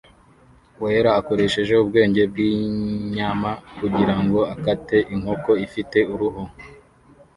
[0.81, 6.43] wera akoresha ubwenge bwinyama kugirango akate inkoko ifite uruhu